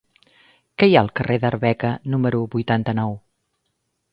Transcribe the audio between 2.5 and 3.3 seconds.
vuitanta-nou?